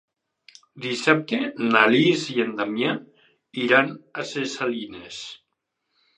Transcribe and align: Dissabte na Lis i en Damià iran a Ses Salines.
Dissabte 0.85 1.37
na 1.75 1.83
Lis 1.97 2.23
i 2.37 2.39
en 2.45 2.57
Damià 2.63 2.95
iran 3.67 3.93
a 4.23 4.27
Ses 4.33 4.59
Salines. 4.63 5.23